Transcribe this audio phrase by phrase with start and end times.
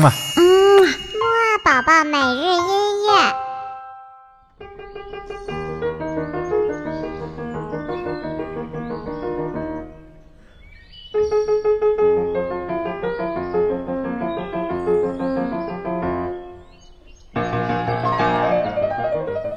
[0.00, 0.10] 嘛。
[0.36, 0.42] 嗯，
[0.82, 3.10] 木二宝宝每日音乐。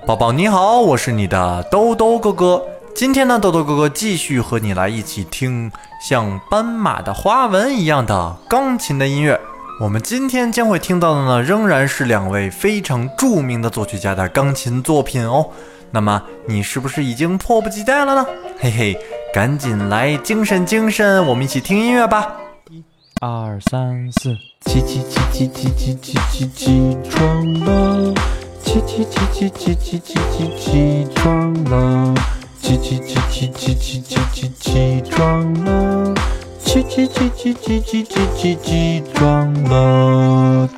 [0.05, 2.63] 宝宝你好，我是你的兜兜哥哥。
[2.93, 9.39] 今天呢，兜兜哥哥继续和你来一起听像斑马的花纹一样的钢琴的音乐。
[9.79, 15.49] 我们今天将会听到的呢，仍然是两位非常著名的作曲家的钢琴作品哦。
[15.89, 18.25] 那么你是不是已经迫不及待了呢？
[18.59, 18.97] 嘿嘿，
[19.33, 22.35] 赶紧来精神精神，我们一起听音乐吧。
[22.69, 22.83] 一、
[23.19, 28.13] 二、三、四，起起起起起起起起起床了，
[28.63, 32.13] 起起起起起起起起起床了，
[32.61, 36.13] 起起起起起起起起起床了。
[36.63, 40.69] 起起起起起起起起起床了。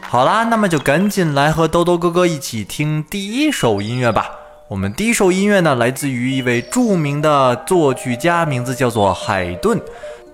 [0.00, 4.30] 好啦，那么就赶紧来和兜兜哥哥一起听第一首音乐吧。
[4.68, 9.80] 我们第一首音乐呢，来自于一位著名的作曲家，名字叫做海顿。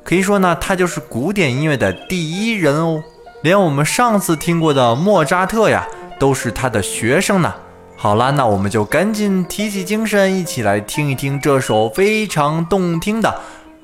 [0.04, 3.02] 可以说呢，他就是古典音乐的第一人哦。
[3.42, 5.86] 连我们上次听过的莫扎特呀，
[6.18, 7.52] 都是他的学生呢。
[7.96, 13.40] 好啦，那我们就赶紧提起精神，一起来听一听这首非常动听的。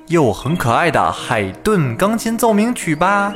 [0.07, 3.33] 又很可爱的海顿钢琴奏鸣曲吧。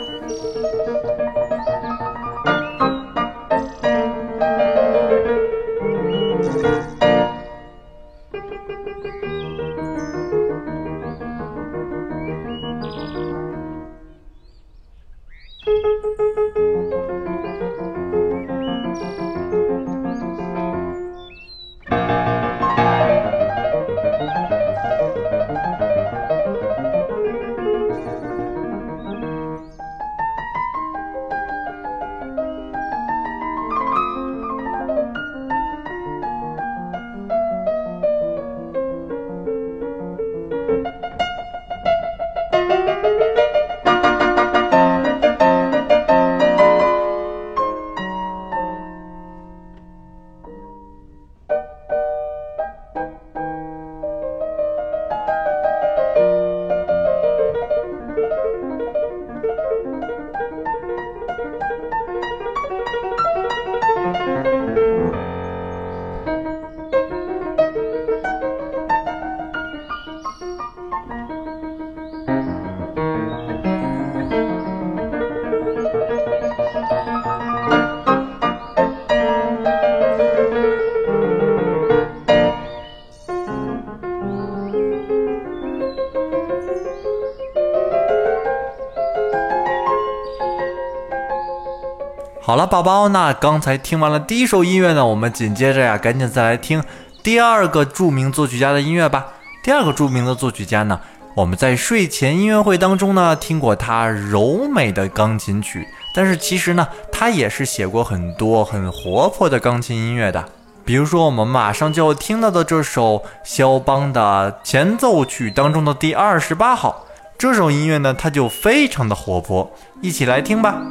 [92.49, 96.83] 好了，宝宝，那刚才听完了第一首音乐呢，我们紧接着呀，赶紧再来听
[97.21, 99.27] 第二个著名作曲家的音乐吧。
[99.61, 100.99] 第二个著名的作曲家呢，
[101.35, 110.43] 我们在睡前音乐会当中呢听过他柔美的钢琴曲，但是其实呢，他也是写过很多很活泼的钢琴音乐的。
[110.83, 117.05] 比如说，我们马上就要听到的这首肖邦的前奏曲当中的第二十八号，
[117.37, 119.71] 这首音乐呢，它就非常的活泼，
[120.01, 120.81] 一起来听吧。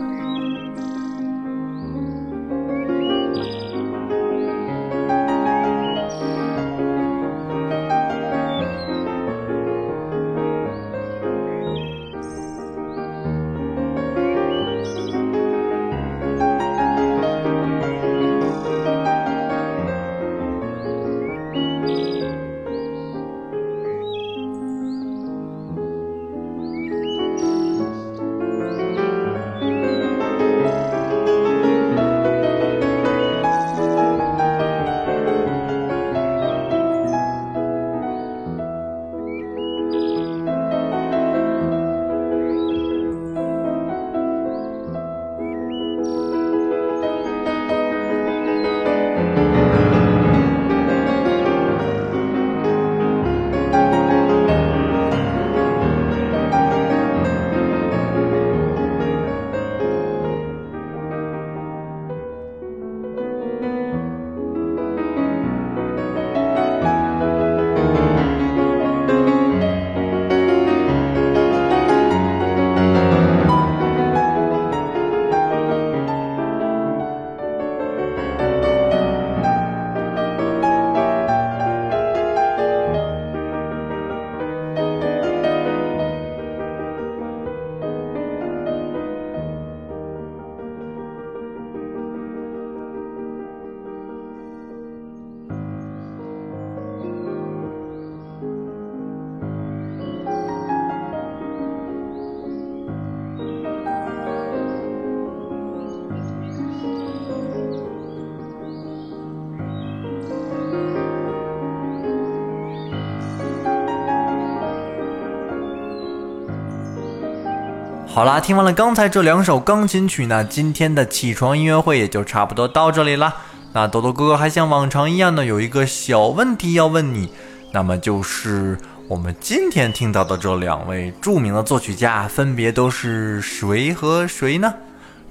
[118.19, 123.32] 好啦，听完了刚才这两首钢琴曲呢，今天的起床音乐会也就差不多到这里啦。
[123.73, 127.31] 那豆豆哥哥还像往常一样呢，有一个小问题要问你，
[127.70, 128.76] 那么就是
[129.06, 134.75] 我们今天听到的这两位著名的作曲家，分别都是谁和谁呢？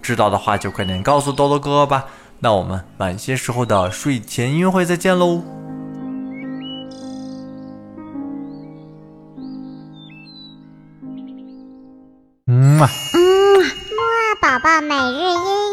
[0.02, 2.06] 知道的话就快点告诉豆豆哥哥吧。
[2.40, 5.44] 那我们晚些时候的睡前音乐会再见喽。
[12.78, 12.90] 嗯嘛。
[13.14, 13.20] 嗯，
[13.60, 15.67] 木啊宝宝每日音乐。